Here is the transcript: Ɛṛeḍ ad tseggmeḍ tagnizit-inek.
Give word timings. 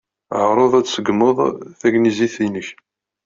Ɛṛeḍ 0.47 0.73
ad 0.75 0.85
tseggmeḍ 0.85 1.37
tagnizit-inek. 1.79 2.67